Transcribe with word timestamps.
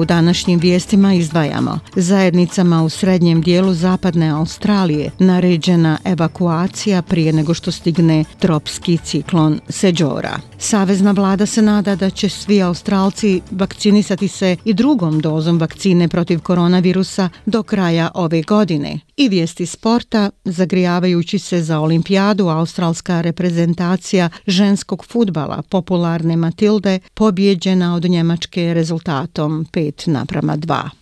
U 0.00 0.04
današnjim 0.04 0.60
vijestima 0.60 1.14
izdvajamo. 1.14 1.78
Zajednicama 1.96 2.82
u 2.82 2.88
srednjem 2.88 3.42
dijelu 3.42 3.74
zapadne 3.74 4.28
Australije 4.30 5.10
naređena 5.18 5.98
evakuacija 6.04 7.02
prije 7.02 7.32
nego 7.32 7.54
što 7.54 7.70
stigne 7.70 8.24
tropski 8.38 8.98
ciklon 8.98 9.60
Seđora. 9.68 10.40
Savezna 10.58 11.12
vlada 11.12 11.46
se 11.46 11.62
nada 11.62 11.96
da 11.96 12.10
će 12.10 12.28
svi 12.28 12.62
Australci 12.62 13.40
vakcinisati 13.50 14.28
se 14.28 14.56
i 14.64 14.74
drugom 14.74 15.20
dozom 15.20 15.58
vakcine 15.58 16.08
protiv 16.08 16.40
koronavirusa 16.40 17.28
do 17.46 17.62
kraja 17.62 18.10
ove 18.14 18.42
godine. 18.42 19.00
I 19.16 19.28
vijesti 19.28 19.66
sporta, 19.66 20.30
zagrijavajući 20.44 21.38
se 21.38 21.62
za 21.62 21.80
olimpijadu, 21.80 22.48
australska 22.48 23.20
reprezentacija 23.20 24.28
ženskog 24.46 25.04
futbala 25.04 25.62
popularne 25.68 26.36
Matilde 26.36 26.98
pobjeđena 27.14 27.94
od 27.94 28.04
Njemačke 28.04 28.74
rezultatom 28.74 29.66
5 29.72 29.89
naprama 30.06 30.56
2. 30.56 30.99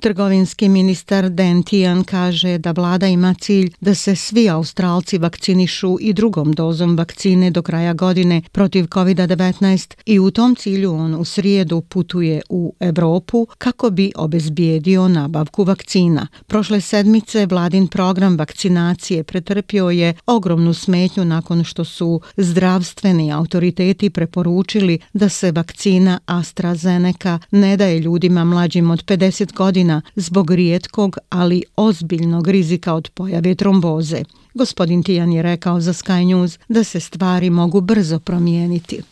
Trgovinski 0.00 0.68
ministar 0.68 1.30
Dan 1.30 1.62
Tian 1.62 2.04
kaže 2.04 2.58
da 2.58 2.72
vlada 2.72 3.06
ima 3.06 3.34
cilj 3.34 3.72
da 3.80 3.94
se 3.94 4.16
svi 4.16 4.48
Australci 4.48 5.18
vakcinišu 5.18 5.96
i 6.00 6.12
drugom 6.12 6.52
dozom 6.52 6.96
vakcine 6.96 7.50
do 7.50 7.62
kraja 7.62 7.92
godine 7.92 8.42
protiv 8.52 8.84
COVID-19 8.84 9.94
i 10.06 10.18
u 10.18 10.30
tom 10.30 10.54
cilju 10.54 10.94
on 10.94 11.14
u 11.14 11.24
srijedu 11.24 11.80
putuje 11.80 12.40
u 12.48 12.74
Evropu 12.80 13.46
kako 13.58 13.90
bi 13.90 14.12
obezbijedio 14.16 15.08
nabavku 15.08 15.64
vakcina. 15.64 16.26
Prošle 16.46 16.80
sedmice 16.80 17.46
vladin 17.46 17.86
program 17.86 18.36
vakcinacije 18.38 19.24
pretrpio 19.24 19.90
je 19.90 20.14
ogromnu 20.26 20.74
smetnju 20.74 21.24
nakon 21.24 21.64
što 21.64 21.84
su 21.84 22.20
zdravstveni 22.36 23.32
autoriteti 23.32 24.10
preporučili 24.10 24.98
da 25.12 25.28
se 25.28 25.52
vakcina 25.52 26.20
AstraZeneca 26.26 27.38
ne 27.50 27.76
daje 27.76 28.00
ljudima 28.00 28.44
mlađim 28.44 28.90
od 28.90 29.04
50 29.04 29.52
godina 29.52 29.85
zbog 30.16 30.50
rijetkog, 30.50 31.18
ali 31.28 31.62
ozbiljnog 31.76 32.48
rizika 32.48 32.94
od 32.94 33.10
pojave 33.14 33.54
tromboze. 33.54 34.22
Gospodin 34.54 35.02
Tijan 35.02 35.32
je 35.32 35.42
rekao 35.42 35.80
za 35.80 35.92
Sky 35.92 36.26
News 36.26 36.58
da 36.68 36.84
se 36.84 37.00
stvari 37.00 37.50
mogu 37.50 37.80
brzo 37.80 38.18
promijeniti. 38.18 39.02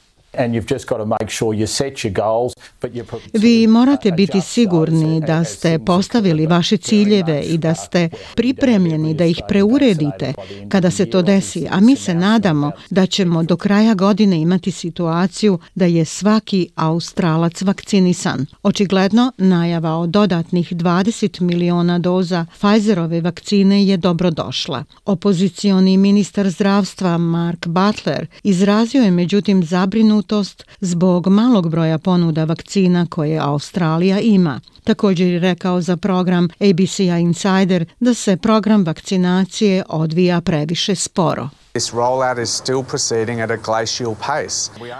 Vi 3.32 3.66
morate 3.66 4.10
biti 4.10 4.40
sigurni 4.40 5.20
da 5.20 5.44
ste 5.44 5.78
postavili 5.78 6.46
vaše 6.46 6.76
ciljeve 6.76 7.42
i 7.42 7.58
da 7.58 7.74
ste 7.74 8.08
pripremljeni 8.34 9.14
da 9.14 9.24
ih 9.24 9.40
preuredite 9.48 10.34
kada 10.68 10.90
se 10.90 11.10
to 11.10 11.22
desi, 11.22 11.66
a 11.70 11.80
mi 11.80 11.96
se 11.96 12.14
nadamo 12.14 12.72
da 12.90 13.06
ćemo 13.06 13.42
do 13.42 13.56
kraja 13.56 13.94
godine 13.94 14.40
imati 14.40 14.70
situaciju 14.70 15.58
da 15.74 15.84
je 15.84 16.04
svaki 16.04 16.68
Australac 16.74 17.62
vakcinisan. 17.62 18.46
Očigledno, 18.62 19.32
najava 19.38 19.96
o 19.96 20.06
dodatnih 20.06 20.72
20 20.72 21.40
miliona 21.40 21.98
doza 21.98 22.46
Pfizerove 22.58 23.20
vakcine 23.20 23.86
je 23.86 23.96
dobro 23.96 24.30
došla. 24.30 24.84
Opozicioni 25.04 25.96
ministar 25.96 26.50
zdravstva 26.50 27.18
Mark 27.18 27.66
Butler 27.66 28.26
izrazio 28.42 29.02
je 29.02 29.10
međutim 29.10 29.64
zabrinut 29.64 30.23
zabrinutost 30.24 30.64
zbog 30.80 31.28
malog 31.28 31.70
broja 31.70 31.98
ponuda 31.98 32.44
vakcina 32.44 33.06
koje 33.06 33.38
Australija 33.38 34.20
ima. 34.20 34.60
Također 34.84 35.26
je 35.26 35.38
rekao 35.38 35.80
za 35.80 35.96
program 35.96 36.48
ABC 36.60 36.98
Insider 36.98 37.84
da 38.00 38.14
se 38.14 38.36
program 38.36 38.84
vakcinacije 38.84 39.84
odvija 39.88 40.40
previše 40.40 40.94
sporo. 40.94 41.48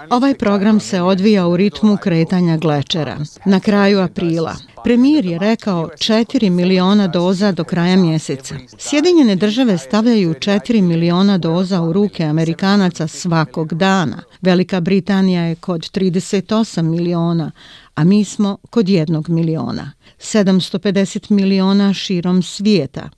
Ovaj 0.09 0.35
program 0.35 0.79
se 0.79 1.01
odvija 1.01 1.47
u 1.47 1.57
ritmu 1.57 1.97
kretanja 1.97 2.57
glečera. 2.57 3.17
Na 3.45 3.59
kraju 3.59 3.99
aprila, 3.99 4.55
premijer 4.83 5.25
je 5.25 5.39
rekao 5.39 5.87
4 5.87 6.49
miliona 6.49 7.07
doza 7.07 7.51
do 7.51 7.63
kraja 7.63 7.95
mjeseca. 7.95 8.55
Sjedinjene 8.77 9.35
države 9.35 9.77
stavljaju 9.77 10.33
4 10.33 10.81
miliona 10.81 11.37
doza 11.37 11.81
u 11.81 11.93
ruke 11.93 12.23
Amerikanaca 12.23 13.07
svakog 13.07 13.73
dana. 13.73 14.23
Velika 14.41 14.79
Britanija 14.79 15.41
je 15.41 15.55
kod 15.55 15.81
38 15.81 16.81
miliona, 16.81 17.51
a 17.95 18.03
mi 18.03 18.25
smo 18.25 18.57
kod 18.69 18.89
jednog 18.89 19.29
miliona. 19.29 19.91
750 20.19 21.31
miliona 21.31 21.93
širom 21.93 22.43
svijeta 22.43 23.09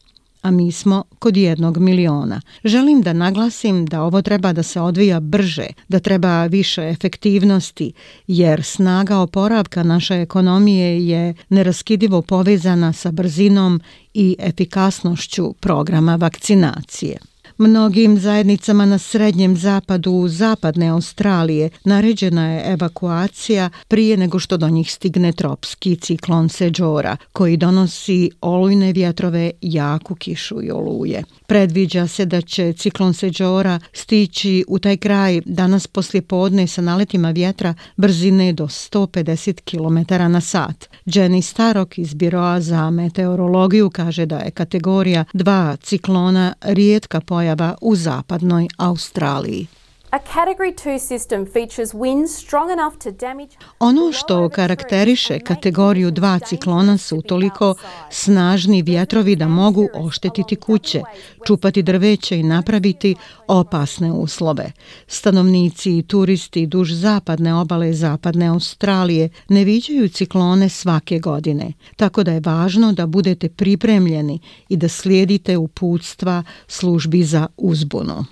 a 0.47 0.51
mi 0.51 0.71
smo 0.71 1.03
kod 1.19 1.37
jednog 1.37 1.77
miliona. 1.77 2.41
Želim 2.63 3.01
da 3.01 3.13
naglasim 3.13 3.85
da 3.85 4.01
ovo 4.01 4.21
treba 4.21 4.53
da 4.53 4.63
se 4.63 4.81
odvija 4.81 5.19
brže, 5.19 5.67
da 5.87 5.99
treba 5.99 6.45
više 6.45 6.89
efektivnosti, 6.89 7.93
jer 8.27 8.63
snaga 8.63 9.17
oporavka 9.17 9.83
naše 9.83 10.15
ekonomije 10.15 11.07
je 11.07 11.33
neraskidivo 11.49 12.21
povezana 12.21 12.93
sa 12.93 13.11
brzinom 13.11 13.81
i 14.13 14.35
efikasnošću 14.39 15.53
programa 15.53 16.15
vakcinacije. 16.15 17.17
Mnogim 17.59 18.19
zajednicama 18.19 18.85
na 18.85 18.97
srednjem 18.97 19.57
zapadu 19.57 20.27
zapadne 20.27 20.87
Australije 20.87 21.69
naređena 21.83 22.53
je 22.53 22.73
evakuacija 22.73 23.69
prije 23.87 24.17
nego 24.17 24.39
što 24.39 24.57
do 24.57 24.69
njih 24.69 24.91
stigne 24.91 25.31
tropski 25.31 25.95
ciklon 25.95 26.49
Seđora, 26.49 27.17
koji 27.33 27.57
donosi 27.57 28.29
olujne 28.41 28.93
vjetrove, 28.93 29.51
jaku 29.61 30.15
kišu 30.15 30.63
i 30.63 30.71
oluje. 30.71 31.23
Predviđa 31.47 32.07
se 32.07 32.25
da 32.25 32.41
će 32.41 32.73
ciklon 32.73 33.13
Seđora 33.13 33.79
stići 33.93 34.65
u 34.67 34.79
taj 34.79 34.97
kraj 34.97 35.41
danas 35.45 35.87
poslije 35.87 36.21
podne 36.21 36.67
sa 36.67 36.81
naletima 36.81 37.31
vjetra 37.31 37.73
brzine 37.95 38.53
do 38.53 38.67
150 38.67 39.61
km 39.61 40.31
na 40.31 40.41
sat. 40.41 40.89
Jenny 41.05 41.41
Starok 41.41 41.97
iz 41.97 42.13
Biroa 42.13 42.61
za 42.61 42.89
meteorologiju 42.89 43.89
kaže 43.89 44.25
da 44.25 44.37
je 44.37 44.51
kategorija 44.51 45.25
2 45.33 45.77
ciklona 45.81 46.53
rijetka 46.61 47.21
pojava 47.21 47.46
pojava 47.47 47.75
u 47.81 47.95
zapadnoj 47.95 48.67
Australiji. 48.77 49.67
Ono 53.79 54.11
što 54.11 54.49
karakteriše 54.49 55.39
kategoriju 55.39 56.11
dva 56.11 56.39
ciklona 56.39 56.97
su 56.97 57.21
toliko 57.21 57.75
snažni 58.11 58.81
vjetrovi 58.81 59.35
da 59.35 59.47
mogu 59.47 59.87
oštetiti 59.93 60.55
kuće, 60.55 61.01
čupati 61.47 61.83
drveće 61.83 62.39
i 62.39 62.43
napraviti 62.43 63.15
opasne 63.47 64.11
uslove. 64.11 64.71
Stanovnici 65.07 65.97
i 65.97 66.03
turisti 66.03 66.65
duž 66.65 66.91
zapadne 66.91 67.53
obale 67.55 67.93
zapadne 67.93 68.47
Australije 68.47 69.29
ne 69.49 69.63
viđaju 69.63 70.09
ciklone 70.09 70.69
svake 70.69 71.19
godine, 71.19 71.73
tako 71.95 72.23
da 72.23 72.31
je 72.31 72.41
važno 72.45 72.93
da 72.93 73.05
budete 73.05 73.49
pripremljeni 73.49 74.39
i 74.69 74.77
da 74.77 74.87
slijedite 74.87 75.57
uputstva 75.57 76.43
službi 76.67 77.23
za 77.23 77.47
uzbunu. 77.57 78.25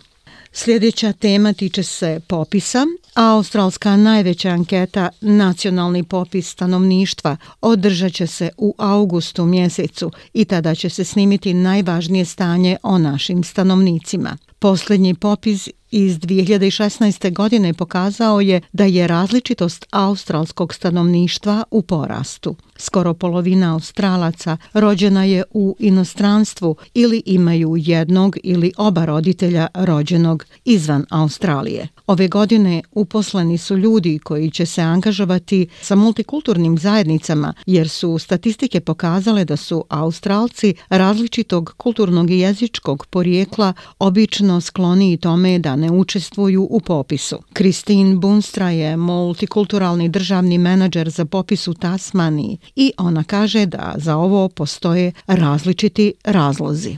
Sljedeća 0.57 1.13
tema 1.13 1.53
tiče 1.53 1.83
se 1.83 2.19
popisa. 2.27 2.85
Australska 3.13 3.95
najveća 3.95 4.49
anketa 4.49 5.09
Nacionalni 5.21 6.03
popis 6.03 6.49
stanovništva 6.49 7.37
održat 7.61 8.13
će 8.13 8.27
se 8.27 8.49
u 8.57 8.75
augustu 8.77 9.45
mjesecu 9.45 10.11
i 10.33 10.45
tada 10.45 10.75
će 10.75 10.89
se 10.89 11.03
snimiti 11.03 11.53
najvažnije 11.53 12.25
stanje 12.25 12.77
o 12.83 12.97
našim 12.97 13.43
stanovnicima. 13.43 14.37
Posljednji 14.65 15.13
popis 15.13 15.69
iz 15.91 16.19
2016. 16.19 17.33
godine 17.33 17.73
pokazao 17.73 18.41
je 18.41 18.61
da 18.73 18.85
je 18.85 19.07
različitost 19.07 19.85
australskog 19.91 20.73
stanovništva 20.73 21.63
u 21.71 21.81
porastu. 21.81 22.55
Skoro 22.77 23.13
polovina 23.13 23.73
australaca 23.73 24.57
rođena 24.73 25.23
je 25.23 25.43
u 25.53 25.75
inostranstvu 25.79 26.75
ili 26.93 27.23
imaju 27.25 27.75
jednog 27.77 28.37
ili 28.43 28.71
oba 28.77 29.05
roditelja 29.05 29.67
rođenog 29.73 30.45
izvan 30.65 31.05
Australije. 31.09 31.87
Ove 32.07 32.27
godine 32.27 32.81
uposleni 32.91 33.57
su 33.57 33.77
ljudi 33.77 34.19
koji 34.19 34.51
će 34.51 34.65
se 34.65 34.81
angažovati 34.81 35.67
sa 35.81 35.95
multikulturnim 35.95 36.77
zajednicama 36.77 37.53
jer 37.65 37.89
su 37.89 38.17
statistike 38.19 38.79
pokazale 38.79 39.45
da 39.45 39.57
su 39.57 39.85
Australci 39.89 40.73
različitog 40.89 41.73
kulturnog 41.77 42.31
i 42.31 42.39
jezičkog 42.39 43.05
porijekla 43.05 43.73
obično 43.99 44.54
očigledno 44.55 44.61
skloniji 44.61 45.17
tome 45.17 45.59
da 45.59 45.75
ne 45.75 45.91
učestvuju 45.91 46.67
u 46.69 46.79
popisu. 46.79 47.39
Christine 47.53 48.15
Bunstra 48.15 48.69
je 48.69 48.97
multikulturalni 48.97 50.09
državni 50.09 50.57
menadžer 50.57 51.09
za 51.09 51.25
popis 51.25 51.67
u 51.67 51.73
Tasmaniji 51.73 52.57
i 52.75 52.93
ona 52.97 53.23
kaže 53.23 53.65
da 53.65 53.93
za 53.97 54.17
ovo 54.17 54.49
postoje 54.49 55.11
različiti 55.27 56.13
razlozi. 56.23 56.97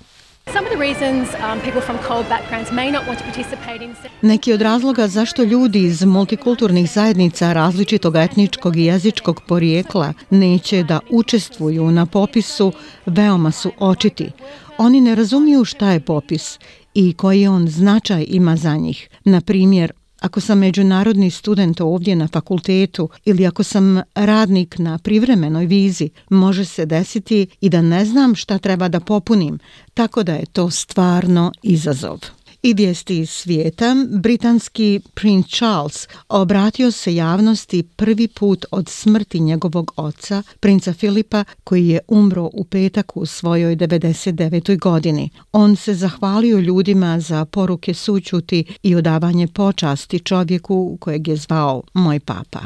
Neki 4.21 4.53
od 4.53 4.61
razloga 4.61 5.07
zašto 5.07 5.43
ljudi 5.43 5.83
iz 5.83 6.05
multikulturnih 6.05 6.91
zajednica 6.91 7.53
različitog 7.53 8.15
etničkog 8.15 8.77
i 8.77 8.85
jezičkog 8.85 9.41
porijekla 9.47 10.13
neće 10.29 10.83
da 10.83 10.99
učestvuju 11.09 11.91
na 11.91 12.05
popisu 12.05 12.73
veoma 13.05 13.51
su 13.51 13.71
očiti. 13.79 14.31
Oni 14.77 15.01
ne 15.01 15.15
razumiju 15.15 15.65
šta 15.65 15.91
je 15.91 15.99
popis 15.99 16.59
i 16.99 17.13
koji 17.13 17.47
on 17.47 17.67
značaj 17.67 18.25
ima 18.27 18.55
za 18.55 18.77
njih. 18.77 19.09
Na 19.25 19.41
primjer, 19.41 19.91
ako 20.21 20.41
sam 20.41 20.59
međunarodni 20.59 21.31
student 21.31 21.81
ovdje 21.81 22.15
na 22.15 22.27
fakultetu 22.27 23.09
ili 23.25 23.45
ako 23.45 23.63
sam 23.63 24.01
radnik 24.15 24.79
na 24.79 24.97
privremenoj 24.97 25.65
vizi, 25.65 26.09
može 26.29 26.65
se 26.65 26.85
desiti 26.85 27.47
i 27.61 27.69
da 27.69 27.81
ne 27.81 28.05
znam 28.05 28.35
šta 28.35 28.57
treba 28.57 28.87
da 28.87 28.99
popunim, 28.99 29.59
tako 29.93 30.23
da 30.23 30.33
je 30.33 30.45
to 30.45 30.69
stvarno 30.69 31.51
izazov. 31.63 32.36
I 32.63 32.73
vijesti 32.73 33.19
iz 33.19 33.29
svijeta, 33.29 33.95
britanski 34.09 35.01
prince 35.13 35.49
Charles 35.49 36.07
obratio 36.29 36.91
se 36.91 37.15
javnosti 37.15 37.83
prvi 37.95 38.27
put 38.27 38.65
od 38.71 38.89
smrti 38.89 39.39
njegovog 39.39 39.91
oca, 39.95 40.43
princa 40.59 40.93
Filipa, 40.93 41.43
koji 41.63 41.87
je 41.87 41.99
umro 42.07 42.49
u 42.53 42.63
petak 42.63 43.17
u 43.17 43.25
svojoj 43.25 43.75
99. 43.75 44.79
godini. 44.79 45.29
On 45.51 45.75
se 45.75 45.93
zahvalio 45.93 46.59
ljudima 46.59 47.19
za 47.19 47.45
poruke 47.45 47.93
sućuti 47.93 48.75
i 48.83 48.95
odavanje 48.95 49.47
počasti 49.47 50.19
čovjeku 50.19 50.97
kojeg 50.99 51.27
je 51.27 51.35
zvao 51.35 51.83
moj 51.93 52.19
papa. 52.19 52.61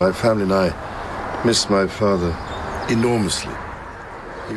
My 0.00 0.12
family 0.22 0.42
and 0.42 0.52
I 0.52 0.72
miss 1.44 1.68
my 1.68 1.88
father 1.88 2.32
enormously. 2.90 3.52
He 4.48 4.56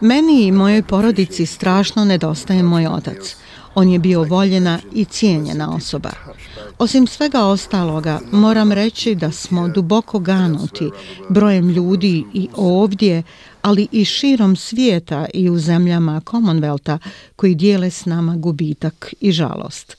Meni 0.00 0.46
i 0.46 0.52
mojoj 0.52 0.82
porodici 0.82 1.46
strašno 1.46 2.04
nedostaje 2.04 2.62
moj 2.62 2.86
otac. 2.86 3.36
On 3.74 3.88
je 3.88 3.98
bio 3.98 4.22
voljena 4.22 4.78
i 4.92 5.04
cijenjena 5.04 5.74
osoba. 5.74 6.10
Osim 6.78 7.06
svega 7.06 7.44
ostaloga, 7.44 8.20
moram 8.32 8.72
reći 8.72 9.14
da 9.14 9.30
smo 9.30 9.68
duboko 9.68 10.18
ganuti 10.18 10.90
brojem 11.28 11.70
ljudi 11.70 12.24
i 12.34 12.48
ovdje, 12.56 13.22
ali 13.62 13.88
i 13.92 14.04
širom 14.04 14.56
svijeta 14.56 15.26
i 15.34 15.50
u 15.50 15.58
zemljama 15.58 16.20
Commonwealtha 16.20 16.98
koji 17.36 17.54
dijele 17.54 17.90
s 17.90 18.04
nama 18.04 18.36
gubitak 18.36 19.14
i 19.20 19.32
žalost. 19.32 19.96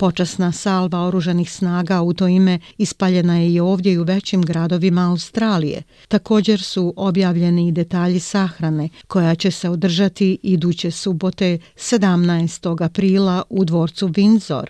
Počasna 0.00 0.52
salva 0.52 1.06
oružanih 1.06 1.52
snaga 1.52 2.02
u 2.02 2.12
to 2.12 2.28
ime 2.28 2.58
ispaljena 2.78 3.38
je 3.38 3.52
i 3.52 3.60
ovdje 3.60 3.92
i 3.92 3.98
u 3.98 4.02
većim 4.02 4.42
gradovima 4.42 5.10
Australije. 5.10 5.82
Također 6.08 6.62
su 6.62 6.94
objavljeni 6.96 7.68
i 7.68 7.72
detalji 7.72 8.20
sahrane 8.20 8.88
koja 9.06 9.34
će 9.34 9.50
se 9.50 9.68
održati 9.68 10.38
iduće 10.42 10.90
subote 10.90 11.58
17. 11.76 12.84
aprila 12.84 13.42
u 13.50 13.64
dvorcu 13.64 14.08
Windsor 14.08 14.66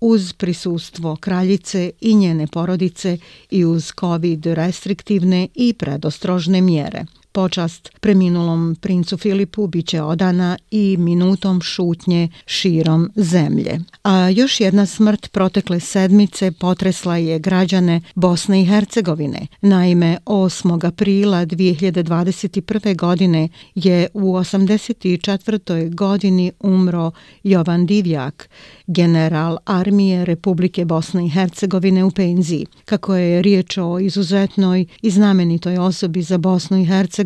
uz 0.00 0.32
prisustvo 0.32 1.16
kraljice 1.16 1.90
i 2.00 2.14
njene 2.14 2.46
porodice 2.46 3.18
i 3.50 3.64
uz 3.64 3.92
COVID 4.00 4.46
restriktivne 4.46 5.48
i 5.54 5.72
predostrožne 5.72 6.60
mjere. 6.60 7.04
Počast 7.32 7.90
preminulom 8.00 8.76
princu 8.80 9.16
Filipu 9.16 9.66
biće 9.66 10.02
odana 10.02 10.58
i 10.70 10.96
minutom 10.98 11.60
šutnje 11.60 12.28
širom 12.46 13.10
zemlje. 13.16 13.80
A 14.02 14.28
još 14.28 14.60
jedna 14.60 14.86
smrt 14.86 15.32
protekle 15.32 15.80
sedmice 15.80 16.52
potresla 16.52 17.16
je 17.16 17.38
građane 17.38 18.00
Bosne 18.14 18.62
i 18.62 18.64
Hercegovine. 18.64 19.46
Naime, 19.60 20.18
8. 20.26 20.86
aprila 20.86 21.46
2021. 21.46 22.96
godine 22.96 23.48
je 23.74 24.08
u 24.14 24.32
84. 24.32 25.94
godini 25.94 26.52
umro 26.60 27.10
Jovan 27.42 27.86
Divjak, 27.86 28.48
general 28.86 29.58
armije 29.64 30.24
Republike 30.24 30.84
Bosne 30.84 31.26
i 31.26 31.30
Hercegovine 31.30 32.04
u 32.04 32.10
penziji. 32.10 32.66
Kako 32.84 33.16
je 33.16 33.42
riječ 33.42 33.78
o 33.78 33.98
izuzetnoj 33.98 34.86
i 35.02 35.10
znamenitoj 35.10 35.78
osobi 35.78 36.22
za 36.22 36.38
Bosnu 36.38 36.78
i 36.78 36.84
Hercegovinu 36.84 37.19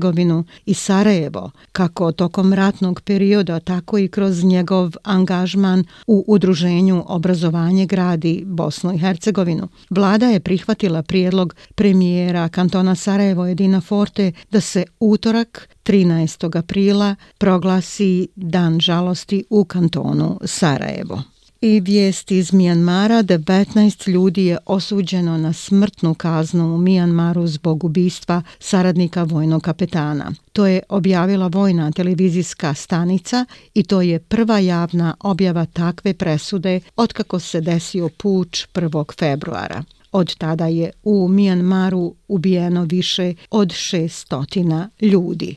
i 0.67 0.75
Sarajevo, 0.75 1.51
kako 1.73 2.13
tokom 2.13 2.53
ratnog 2.53 3.01
perioda, 3.01 3.61
tako 3.61 3.99
i 3.99 4.09
kroz 4.09 4.45
njegov 4.45 4.93
angažman 5.03 5.85
u 6.07 6.25
udruženju 6.27 7.05
obrazovanje 7.07 7.87
gradi 7.87 8.43
Bosnu 8.47 8.93
i 8.95 8.99
Hercegovinu. 8.99 9.69
Vlada 9.91 10.27
je 10.27 10.41
prihvatila 10.41 11.03
prijedlog 11.03 11.55
premijera 11.75 12.49
kantona 12.49 12.95
Sarajevo 12.95 13.47
Edina 13.47 13.81
Forte 13.81 14.33
da 14.51 14.61
se 14.61 14.85
utorak 15.01 15.69
13. 15.85 16.59
aprila 16.59 17.15
proglasi 17.39 18.29
Dan 18.37 18.81
žalosti 18.81 19.45
u 19.51 19.65
kantonu 19.65 20.41
Sarajevo. 20.45 21.34
I 21.61 21.81
vijest 21.81 22.31
iz 22.31 22.53
Mijanmara, 22.53 23.23
19 23.23 24.09
ljudi 24.09 24.45
je 24.45 24.59
osuđeno 24.67 25.39
na 25.39 25.53
smrtnu 25.53 26.15
kaznu 26.15 26.75
u 26.75 26.79
Mijanmaru 26.79 27.47
zbog 27.47 27.85
ubistva 27.85 28.43
saradnika 28.59 29.23
vojnog 29.23 29.63
kapetana. 29.63 30.33
To 30.53 30.67
je 30.67 30.81
objavila 30.89 31.47
vojna 31.47 31.93
televizijska 31.93 32.75
stanica 32.75 33.45
i 33.75 33.83
to 33.83 34.03
je 34.03 34.19
prva 34.19 34.59
javna 34.59 35.15
objava 35.21 35.67
takve 35.67 36.15
presude 36.15 36.81
otkako 36.97 37.41
se 37.41 37.61
desio 37.61 38.09
puč 38.09 38.67
1. 38.75 39.19
februara. 39.19 39.85
Od 40.13 40.37
tada 40.37 40.67
je 40.67 40.91
u 41.03 41.29
Mijanmaru 41.29 42.15
ubijeno 42.29 42.85
više 42.85 43.35
od 43.51 43.69
600 43.69 44.89
ljudi. 45.01 45.57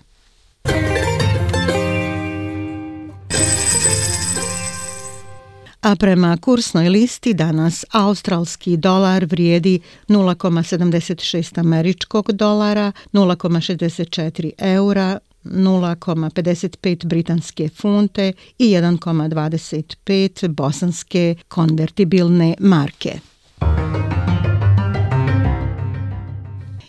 A 5.81 5.95
prema 5.95 6.37
kursnoj 6.37 6.89
listi 6.89 7.33
danas 7.33 7.85
australski 7.91 8.77
dolar 8.77 9.25
vrijedi 9.25 9.79
0,76 10.07 11.59
američkog 11.59 12.31
dolara, 12.31 12.91
0,64 13.13 14.51
eura, 14.57 15.19
0,55 15.43 17.05
britanske 17.05 17.69
funte 17.69 18.33
i 18.57 18.69
1,25 18.69 20.47
bosanske 20.47 21.35
konvertibilne 21.47 22.55
marke. 22.59 23.19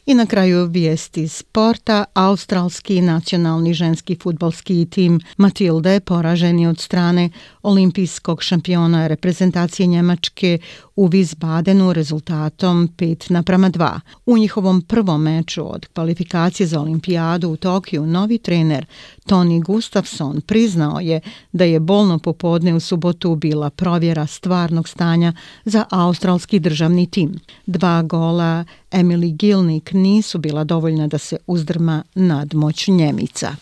I 0.09 0.15
na 0.15 0.27
kraju 0.27 0.67
vijesti 0.67 1.29
sporta, 1.29 2.05
australski 2.15 3.00
nacionalni 3.00 3.75
ženski 3.75 4.17
futbolski 4.23 4.87
tim 4.91 5.21
Matilde 5.37 6.00
poraženi 6.00 6.67
od 6.67 6.81
strane 6.81 7.31
olimpijskog 7.62 8.43
šampiona 8.43 9.07
reprezentacije 9.07 9.87
Njemačke 9.87 10.59
u 10.97 11.09
Wiesbadenu 11.09 11.93
rezultatom 11.93 12.88
5 12.97 13.31
naprama 13.31 13.71
2. 13.71 14.00
U 14.27 14.38
njihovom 14.38 14.83
prvom 14.83 15.23
meču 15.23 15.75
od 15.75 15.87
kvalifikacije 15.87 16.67
za 16.67 16.81
olimpijadu 16.81 17.49
u 17.49 17.57
Tokiju 17.57 18.07
novi 18.07 18.38
trener 18.38 18.87
Toni 19.27 19.61
Gustafsson 19.61 20.41
priznao 20.41 21.00
je 21.00 21.21
da 21.53 21.65
je 21.65 21.81
bolno 21.81 22.19
popodne 22.19 22.75
u 22.75 22.81
subotu 22.81 23.35
bila 23.35 23.71
provjera 23.71 24.27
stvarnog 24.27 24.88
stanja 24.88 25.33
za 25.65 25.85
australski 25.91 26.59
državni 26.59 27.07
tim. 27.11 27.41
Dva 27.67 28.03
gola 28.03 28.65
Emily 28.90 29.37
Gilnik 29.37 29.92
nisu 29.92 30.38
bila 30.38 30.64
dovoljna 30.64 31.07
da 31.07 31.18
se 31.18 31.37
uzdrma 31.47 32.02
nadmoć 32.14 32.88
Njemica. 32.88 33.57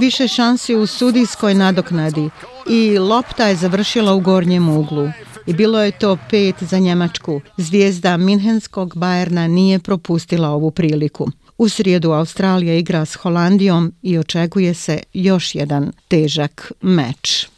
Više 0.00 0.28
šansi 0.28 0.74
u 0.74 0.86
sudijskoj 0.86 1.54
nadoknadi 1.54 2.30
i 2.70 2.98
lopta 2.98 3.46
je 3.46 3.56
završila 3.56 4.14
u 4.14 4.20
gornjem 4.20 4.68
uglu. 4.68 5.08
I 5.46 5.52
bilo 5.52 5.82
je 5.82 5.90
to 5.90 6.18
pet 6.30 6.54
za 6.60 6.78
Njemačku. 6.78 7.40
Zvijezda 7.56 8.16
Minhenskog 8.16 8.96
Bajerna 8.96 9.48
nije 9.48 9.78
propustila 9.78 10.48
ovu 10.48 10.70
priliku. 10.70 11.28
U 11.58 11.68
srijedu 11.68 12.10
Australija 12.10 12.74
igra 12.74 13.04
s 13.04 13.14
Holandijom 13.14 13.92
i 14.02 14.18
očekuje 14.18 14.74
se 14.74 15.02
još 15.12 15.54
jedan 15.54 15.92
težak 16.08 16.72
meč. 16.80 17.48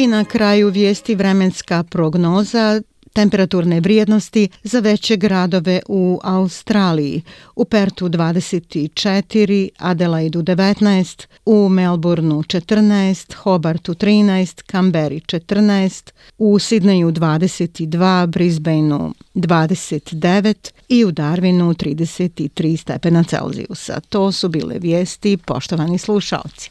I 0.00 0.06
na 0.06 0.24
kraju 0.24 0.68
vijesti 0.68 1.14
vremenska 1.14 1.82
prognoza 1.82 2.80
Temperaturne 3.12 3.80
vrijednosti 3.80 4.48
za 4.62 4.80
veće 4.80 5.16
gradove 5.16 5.80
u 5.88 6.20
Australiji. 6.22 7.22
U 7.56 7.64
Pertu 7.64 8.08
24, 8.08 9.68
Adelaidu 9.78 10.42
19, 10.42 11.26
u 11.46 11.68
Melbourneu 11.68 12.42
14, 12.42 13.34
Hobartu 13.34 13.94
13, 13.94 14.62
Kamberi 14.66 15.20
14, 15.20 16.10
u 16.38 16.58
Sidneju 16.58 17.12
22, 17.12 18.26
Brisbaneu 18.26 19.12
29 19.34 20.70
i 20.88 21.04
u 21.04 21.12
Darwinu 21.12 21.74
33 21.74 22.76
stepena 22.76 23.24
Celzijusa. 23.24 24.00
To 24.00 24.32
su 24.32 24.48
bile 24.48 24.78
vijesti, 24.78 25.36
poštovani 25.36 25.98
slušalci. 25.98 26.70